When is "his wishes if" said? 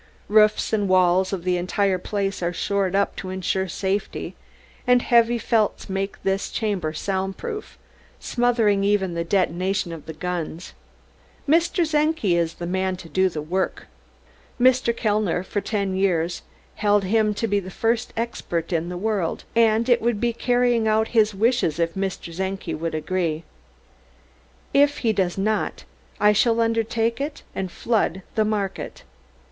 21.09-21.93